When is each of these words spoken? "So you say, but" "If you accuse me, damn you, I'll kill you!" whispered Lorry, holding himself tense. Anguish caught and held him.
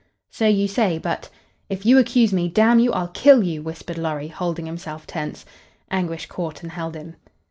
"So 0.31 0.47
you 0.47 0.67
say, 0.67 0.97
but" 0.97 1.29
"If 1.69 1.85
you 1.85 1.99
accuse 1.99 2.33
me, 2.33 2.49
damn 2.49 2.79
you, 2.79 2.91
I'll 2.91 3.09
kill 3.09 3.43
you!" 3.43 3.61
whispered 3.61 3.99
Lorry, 3.99 4.29
holding 4.29 4.65
himself 4.65 5.05
tense. 5.05 5.45
Anguish 5.91 6.25
caught 6.25 6.63
and 6.63 6.71
held 6.71 6.95
him. 6.95 7.17